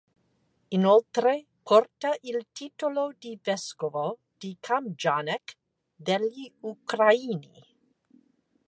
Inoltre 0.71 1.45
porta 1.63 2.15
il 2.21 2.47
titolo 2.51 3.11
di 3.19 3.37
vescovo 3.39 4.17
di 4.35 4.57
Kam"janec' 4.59 5.55
degli 5.95 6.51
Ucraini. 6.61 7.63